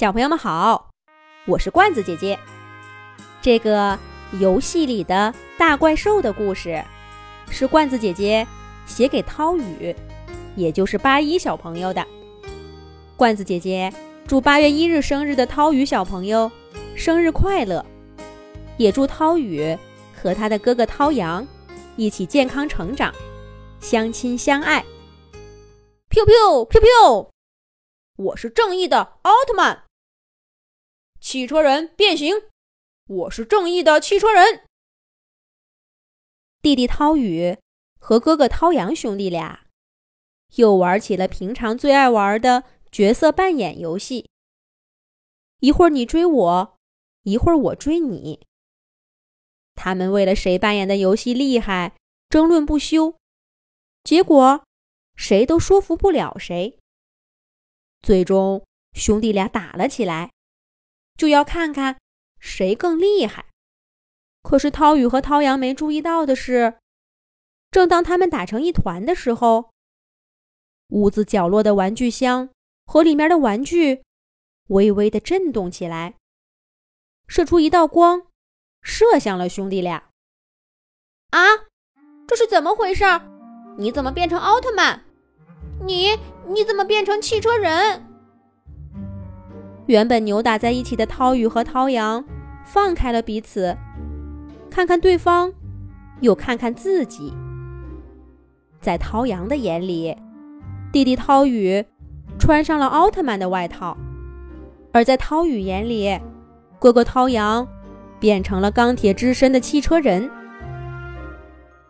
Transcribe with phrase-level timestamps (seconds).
[0.00, 0.88] 小朋友们好，
[1.46, 2.38] 我是罐子姐姐。
[3.42, 3.98] 这个
[4.40, 6.82] 游戏里的大怪兽的故事，
[7.50, 8.46] 是罐子姐姐
[8.86, 9.94] 写给涛宇，
[10.56, 12.02] 也就是八一小朋友的。
[13.14, 13.92] 罐子姐姐
[14.26, 16.50] 祝八月一日生日的涛宇小朋友
[16.96, 17.84] 生日快乐，
[18.78, 19.76] 也祝涛宇
[20.14, 21.46] 和他的哥哥涛阳
[21.96, 23.14] 一起健康成长，
[23.80, 24.82] 相亲相爱。
[26.08, 27.30] 飘飘飘飘，
[28.16, 29.82] 我是正义的奥特曼。
[31.20, 32.34] 汽车人变形，
[33.06, 34.64] 我是正义的汽车人。
[36.62, 37.58] 弟弟涛宇
[37.98, 39.66] 和哥哥涛阳兄弟俩
[40.56, 44.30] 又玩起了平常最爱玩的角色扮演游戏。
[45.60, 46.78] 一会儿你追我，
[47.24, 48.46] 一会儿我追你。
[49.74, 51.94] 他们为了谁扮演的游戏厉害，
[52.30, 53.14] 争论不休。
[54.02, 54.64] 结果
[55.16, 56.78] 谁都说服不了谁。
[58.00, 58.64] 最终
[58.94, 60.30] 兄弟俩打了起来。
[61.20, 61.98] 就要看看
[62.38, 63.44] 谁更厉害。
[64.42, 66.78] 可是涛宇和涛阳没注意到的是，
[67.70, 69.70] 正当他们打成一团的时候，
[70.88, 72.48] 屋子角落的玩具箱
[72.86, 74.02] 和里面的玩具
[74.68, 76.14] 微微的震动起来，
[77.28, 78.22] 射出一道光，
[78.80, 80.08] 射向了兄弟俩。
[81.32, 81.42] 啊，
[82.26, 83.04] 这是怎么回事？
[83.76, 85.04] 你怎么变成奥特曼？
[85.84, 86.18] 你
[86.48, 88.06] 你怎么变成汽车人？
[89.90, 92.24] 原本扭打在一起的涛宇和涛阳
[92.64, 93.76] 放开了彼此，
[94.70, 95.52] 看看对方，
[96.20, 97.34] 又看看自己。
[98.80, 100.16] 在涛阳的眼里，
[100.92, 101.84] 弟弟涛宇
[102.38, 103.96] 穿上了奥特曼的外套；
[104.92, 106.16] 而在涛宇眼里，
[106.78, 107.66] 哥哥涛阳
[108.20, 110.30] 变成了钢铁之身的汽车人。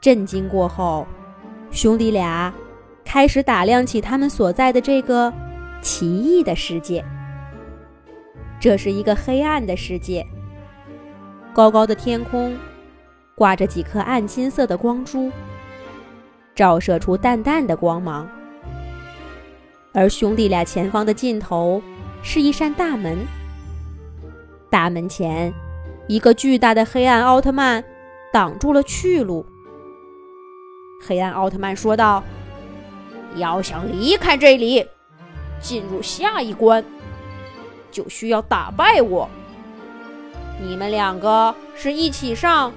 [0.00, 1.06] 震惊过后，
[1.70, 2.50] 兄弟俩
[3.04, 5.30] 开始打量起他们所在的这个
[5.82, 7.04] 奇异的世界。
[8.62, 10.24] 这是一个黑暗的世界。
[11.52, 12.56] 高高的天空
[13.34, 15.32] 挂着几颗暗金色的光珠，
[16.54, 18.30] 照射出淡淡的光芒。
[19.92, 21.82] 而兄弟俩前方的尽头
[22.22, 23.18] 是一扇大门，
[24.70, 25.52] 大门前
[26.06, 27.82] 一个巨大的黑暗奥特曼
[28.32, 29.44] 挡住了去路。
[31.04, 32.22] 黑暗奥特曼说道
[33.34, 34.86] ：“要想离开这里，
[35.60, 36.84] 进入下一关。”
[37.92, 39.28] 就需要打败我。
[40.60, 42.72] 你们两个是一起上，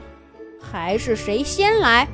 [0.62, 2.08] 还是谁先来？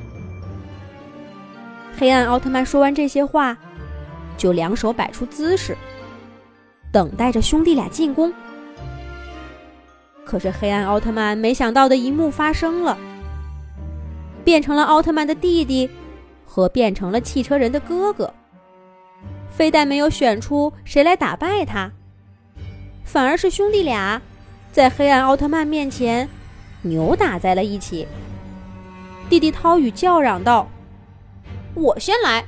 [1.98, 3.56] 黑暗奥特曼说完这些话，
[4.36, 5.76] 就两手摆出姿势，
[6.90, 8.32] 等待着兄弟俩进攻。
[10.24, 12.96] 可是黑暗奥特曼没想到的一幕发生了：
[14.44, 15.88] 变成了奥特曼的弟弟
[16.46, 18.32] 和变成了汽车人的哥哥，
[19.50, 21.90] 非但没有选出谁来打败他。
[23.12, 24.22] 反而是兄弟俩，
[24.72, 26.26] 在黑暗奥特曼面前
[26.80, 28.08] 扭打在了一起。
[29.28, 30.66] 弟弟涛宇叫嚷道
[31.76, 32.42] ：“我先来，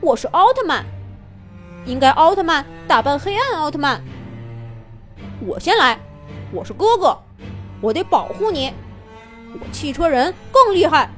[0.00, 0.84] 我是奥特曼，
[1.86, 4.02] 应该奥特曼打败黑暗奥特曼。
[5.46, 5.96] 我先来，
[6.50, 7.16] 我是哥哥，
[7.80, 8.72] 我得保护你。
[9.52, 11.08] 我汽车人更厉害。”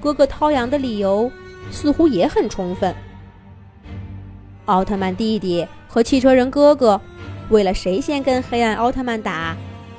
[0.00, 1.28] 哥哥涛阳的理由
[1.72, 2.94] 似乎也很充分。
[4.66, 7.00] 奥特曼弟弟和汽车人哥哥。
[7.50, 9.54] 为了谁先跟黑暗奥特曼打，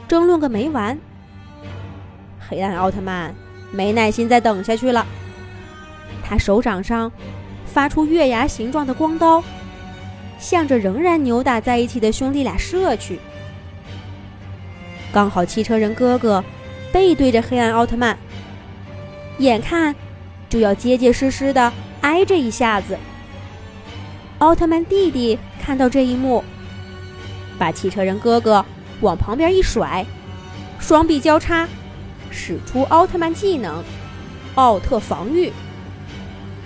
[0.08, 0.98] 争论个没完。
[2.40, 3.34] 黑暗奥特曼
[3.72, 5.06] 没耐心再等下去了，
[6.24, 7.12] 他手掌上
[7.66, 9.44] 发出月牙形状的光刀，
[10.40, 13.20] 向着仍然扭打在一起的兄弟俩射去。
[15.12, 16.44] 刚好汽车人哥哥
[16.92, 18.18] 背对着黑暗奥特曼，
[19.38, 19.96] 眼看
[20.50, 22.98] 就要结结实实的挨这一下子。
[24.40, 26.44] 奥特曼弟弟看到这一幕。
[27.58, 28.66] 把汽车人哥哥
[29.02, 30.06] 往旁边一甩，
[30.80, 31.68] 双臂交叉，
[32.32, 33.84] 使出奥特曼技能
[34.56, 35.52] “奥特防御”，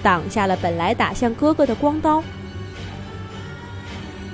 [0.02, 2.24] 挡下了本来打向哥哥的光刀。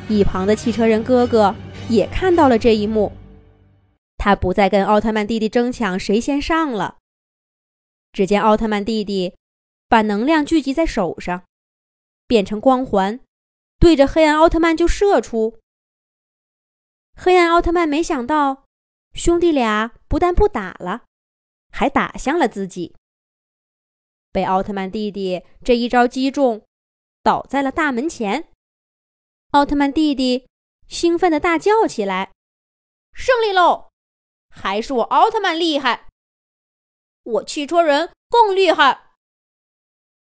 [0.07, 1.55] 一旁的汽车人哥哥
[1.89, 3.11] 也看到了这一幕，
[4.17, 6.97] 他不再跟奥特曼弟弟争抢谁先上了。
[8.13, 9.33] 只见奥特曼弟弟
[9.89, 11.43] 把能量聚集在手上，
[12.27, 13.19] 变成光环，
[13.79, 15.57] 对着黑暗奥特曼就射出。
[17.17, 18.65] 黑暗奥特曼没想到，
[19.13, 21.05] 兄弟俩不但不打了，
[21.71, 22.95] 还打向了自己。
[24.31, 26.65] 被奥特曼弟弟这一招击中，
[27.23, 28.51] 倒在了大门前。
[29.51, 30.49] 奥特曼弟弟
[30.87, 32.33] 兴奋地大叫起来
[33.15, 33.91] ：“胜利喽！
[34.49, 36.09] 还是我奥特曼厉害！
[37.23, 39.15] 我汽车人更厉害！”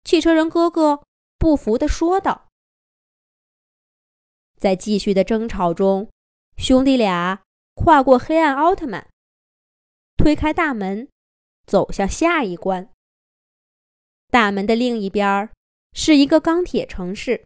[0.03, 1.06] 汽车人哥哥
[1.38, 2.50] 不服地说道。
[4.57, 6.09] 在继续的争吵中。
[6.58, 7.42] 兄弟俩
[7.74, 9.08] 跨过黑暗奥特曼，
[10.16, 11.10] 推开大门，
[11.66, 12.90] 走向下一关。
[14.30, 15.50] 大门的另一边
[15.94, 17.44] 是一个钢铁城市，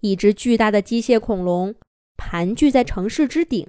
[0.00, 1.74] 一只巨大的机械恐龙
[2.16, 3.68] 盘踞在城市之顶。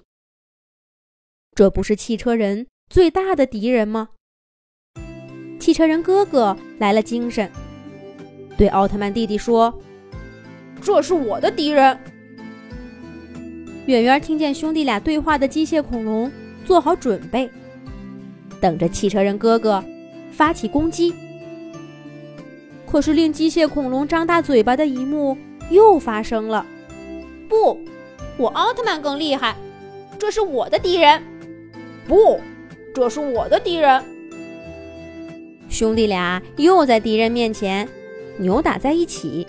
[1.56, 4.10] 这不是汽车人最大的敌人吗？
[5.60, 7.50] 汽车人哥哥来了精神，
[8.58, 9.74] 对奥特曼弟弟说
[10.82, 11.98] ：“这是我的敌人。”
[13.86, 16.32] 远远听见兄弟俩对话的机械恐龙
[16.66, 17.50] 做好准备，
[18.62, 19.84] 等着汽车人哥哥
[20.32, 21.14] 发起攻击。
[22.86, 25.38] 可是令机械恐龙张大嘴巴的一幕
[25.70, 26.66] 又发生了。
[27.50, 27.78] 不，
[28.38, 29.56] 我奥特曼更厉害，
[30.18, 31.22] 这是我的敌人。
[32.08, 32.40] 不，
[32.96, 34.02] 这是我的敌人。
[35.68, 37.88] 兄弟俩又在敌人面前
[38.38, 39.46] 扭打在一起。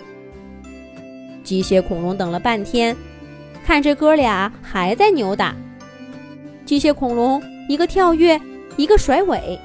[1.43, 2.93] 机械恐龙等了半天。
[3.65, 5.55] 看这哥俩还在扭打，
[6.67, 8.39] 机械恐龙一个跳跃，
[8.77, 9.59] 一个甩尾，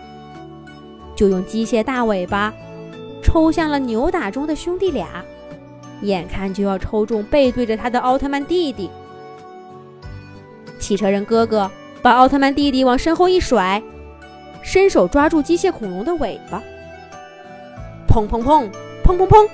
[1.14, 2.50] 就用机械大尾巴
[3.22, 5.22] 抽向了扭打中的兄弟俩，
[6.00, 8.88] 眼看就要抽中背对着他的奥特曼弟弟。
[10.78, 11.70] 汽车人哥哥
[12.00, 13.82] 把奥特曼弟弟往身后一甩，
[14.62, 16.62] 伸手抓住机械恐龙的尾巴，
[18.08, 18.66] 砰砰砰，
[19.04, 19.46] 砰砰砰，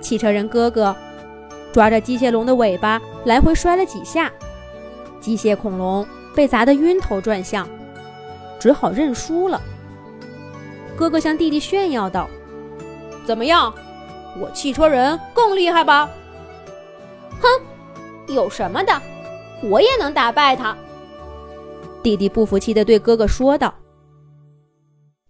[0.00, 0.96] 汽车人哥哥。
[1.72, 4.32] 抓着机械龙的尾巴来回摔了几下，
[5.20, 7.68] 机械恐龙被砸得晕头转向，
[8.58, 9.60] 只好认输了。
[10.96, 12.28] 哥哥向弟弟炫耀道
[13.24, 13.72] ：“怎么样，
[14.40, 16.10] 我汽车人更厉害吧
[17.40, 19.00] ？”“哼，有什么的，
[19.62, 20.76] 我也能打败他。”
[22.02, 23.74] 弟弟不服气地对哥哥说道。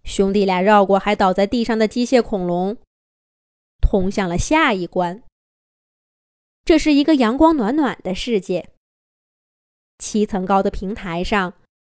[0.03, 2.77] 兄弟俩绕过还倒在地上的机械恐龙，
[3.81, 5.23] 通向了下一关。
[6.71, 8.71] 这是一个阳光暖暖的世界。
[9.99, 11.55] 七层高的平台上，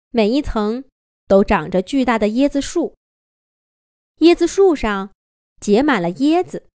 [0.08, 0.84] 每一层
[1.26, 2.94] 都长着巨大的椰子树。
[4.20, 5.12] 椰子树上
[5.60, 6.70] 结满了椰子，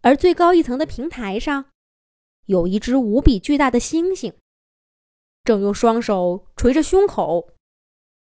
[0.00, 1.66] 而最高一层的平台上，
[2.46, 4.34] 有一只无比巨大的猩猩，
[5.44, 7.50] 正用双手捶着胸口，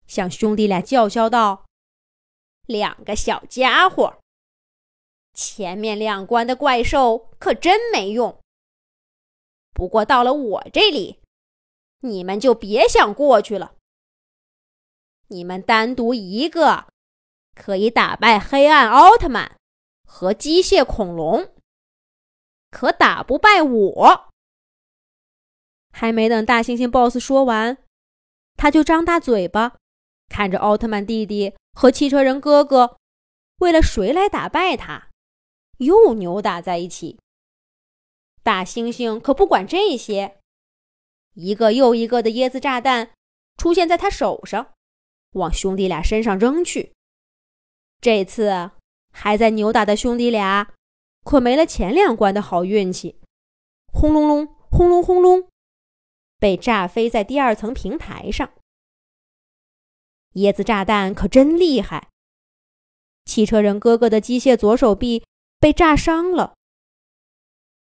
[0.07, 1.65] 向兄弟俩叫嚣道
[2.67, 4.18] ：“两个小家伙！”
[5.33, 8.41] 前面两关的怪兽可真没用，
[9.73, 11.19] 不过到了我这里，
[12.01, 13.75] 你们就别想过去了。
[15.27, 16.87] 你们单独一个
[17.55, 19.57] 可以打败黑暗奥特曼
[20.03, 21.53] 和机械恐龙，
[22.71, 24.29] 可打不败我。
[25.91, 27.77] 还没等大猩猩 BOSS 说完，
[28.55, 29.77] 他就张大嘴巴，
[30.29, 32.97] 看着奥特曼弟弟和汽车人哥哥，
[33.59, 35.08] 为了谁来打败他。
[35.79, 37.19] 又扭打在一起。
[38.41, 40.39] 大猩猩可不管这些，
[41.33, 43.11] 一个又一个的椰子炸弹
[43.57, 44.73] 出现在他手上，
[45.33, 46.93] 往兄弟俩身上扔去。
[48.01, 48.71] 这次
[49.11, 50.73] 还在扭打的兄弟俩
[51.23, 53.19] 可没了前两关的好运气，
[53.91, 55.49] 轰隆隆，轰隆轰隆，
[56.39, 58.49] 被炸飞在第二层平台上。
[60.35, 62.09] 椰子炸弹可真厉害，
[63.25, 65.23] 汽车人哥哥的机械左手臂。
[65.59, 66.53] 被炸伤了，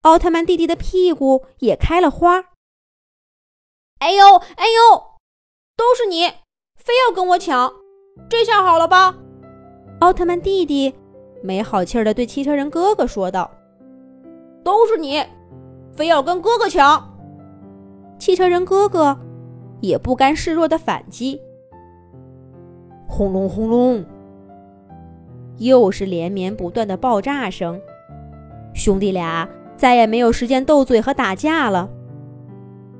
[0.03, 2.47] 奥特曼弟弟的屁股也开了花。
[4.01, 5.05] 哎呦哎呦，
[5.77, 6.27] 都是你，
[6.75, 7.73] 非要跟我抢，
[8.29, 9.17] 这下好了吧？
[10.01, 10.93] 奥特曼弟弟
[11.41, 13.49] 没好气儿的对汽车人哥哥说道
[14.65, 15.25] ：“都是你，
[15.93, 17.17] 非要跟哥哥抢。”
[18.19, 19.17] 汽车人哥哥
[19.81, 21.41] 也不甘示弱的反击。
[23.09, 24.05] 轰隆轰隆。
[25.59, 27.81] 又是连绵不断的爆炸声，
[28.75, 31.89] 兄弟俩再也没有时间斗嘴和打架了。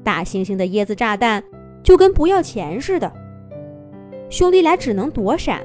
[0.03, 1.43] 大猩猩的椰子炸弹
[1.83, 3.13] 就跟不要钱似的，
[4.29, 5.61] 兄弟俩只能躲闪，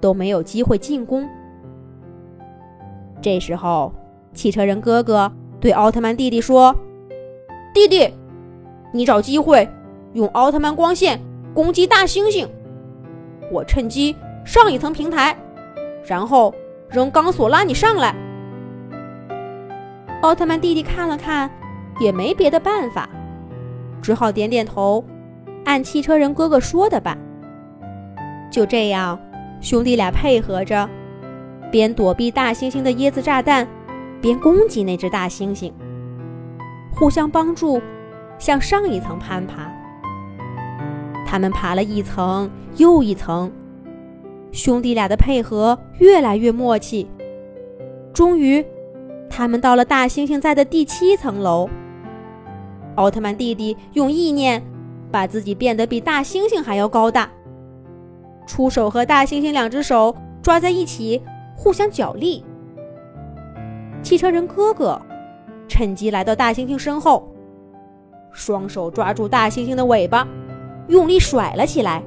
[0.00, 1.28] 都没有机会进攻。
[3.20, 3.92] 这时候，
[4.32, 5.30] 汽车人哥哥
[5.60, 6.74] 对奥特曼弟弟说
[7.74, 8.12] ：“弟弟，
[8.92, 9.68] 你找机会
[10.14, 11.20] 用奥特曼光线
[11.54, 12.46] 攻击大猩猩，
[13.52, 15.36] 我趁机上一层平台。”
[16.08, 16.54] 然后
[16.88, 18.14] 扔钢索拉你上来。
[20.22, 21.50] 奥特曼弟弟看了看，
[22.00, 23.06] 也没别的办法，
[24.00, 25.04] 只好点点头，
[25.66, 27.18] 按汽车人哥哥说的办。
[28.50, 29.20] 就这样，
[29.60, 30.88] 兄弟俩配合着，
[31.70, 33.68] 边躲避大猩猩的椰子炸弹，
[34.22, 35.70] 边攻击那只大猩猩，
[36.90, 37.80] 互相帮助，
[38.38, 39.70] 向上一层攀爬。
[41.26, 43.52] 他们爬了一层又一层。
[44.50, 47.08] 兄弟俩的配合越来越默契，
[48.12, 48.64] 终于，
[49.28, 51.68] 他们到了大猩猩在的第七层楼。
[52.96, 54.60] 奥特曼弟弟用意念
[55.10, 57.30] 把自己变得比大猩猩还要高大，
[58.46, 61.22] 出手和大猩猩两只手抓在一起，
[61.54, 62.44] 互相角力。
[64.02, 65.00] 汽车人哥哥
[65.68, 67.30] 趁机来到大猩猩身后，
[68.32, 70.26] 双手抓住大猩猩的尾巴，
[70.88, 72.02] 用力甩了起来。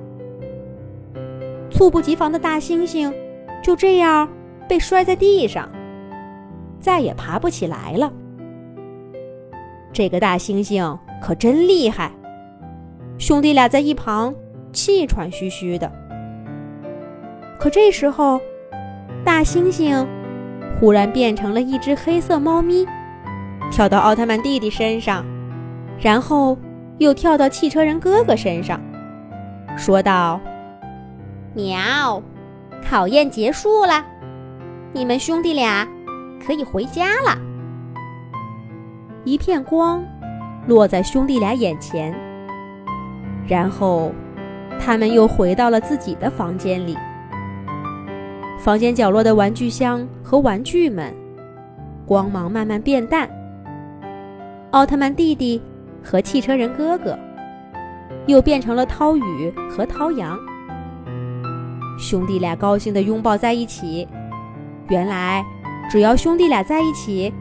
[1.82, 3.12] 猝不及防的大猩猩
[3.64, 4.30] 就这样
[4.70, 5.68] 被摔在地上，
[6.80, 8.14] 再也爬不起来了。
[9.92, 12.12] 这个大猩猩可真厉害，
[13.18, 14.32] 兄弟俩在一旁
[14.72, 15.92] 气喘吁吁的。
[17.60, 18.40] 可这时候，
[19.26, 20.06] 大猩猩
[20.80, 22.86] 忽然变成了一只黑色猫咪，
[23.72, 25.26] 跳到奥特曼弟弟身上，
[26.00, 26.56] 然后
[27.00, 28.80] 又跳到汽车人哥哥身上，
[29.76, 30.40] 说道
[31.54, 32.22] ：“喵，
[32.90, 34.06] 考验结束了，
[34.94, 35.88] 你们兄弟俩
[36.46, 37.38] 可以回家了。”
[39.26, 40.04] 一片光
[40.66, 42.16] 落在兄弟俩眼前，
[43.48, 44.12] 然后
[44.80, 46.98] 他们又回到了自己的房间里。
[48.58, 51.14] 房间角落的玩具箱和玩具们
[52.06, 53.30] 光芒慢慢变淡。
[54.72, 55.62] 奥特曼弟弟
[56.02, 57.18] 和汽车人哥哥
[58.26, 60.40] 又变成了涛宇和涛阳。
[62.02, 64.06] 兄弟俩高兴地拥抱在一起。
[64.90, 65.46] 原来，
[65.90, 67.34] 只要兄弟俩在一起。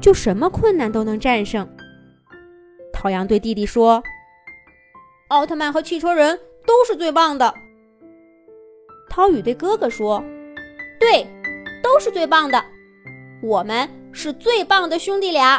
[0.00, 1.66] 就什么困难都能战胜。
[2.92, 4.02] 陶阳对弟弟说
[5.28, 7.54] ：“奥特曼和汽车人都是最棒的。”
[9.08, 10.22] 涛宇对哥哥说
[11.00, 11.26] ：“对，
[11.82, 12.62] 都是最棒的。
[13.42, 15.58] 我们是最棒的兄弟俩。”